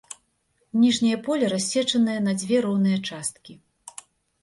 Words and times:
Ніжняе 0.83 1.17
поле 1.27 1.51
рассечанае 1.55 2.19
на 2.31 2.37
дзве 2.41 2.57
роўныя 2.69 2.97
часткі. 3.09 3.53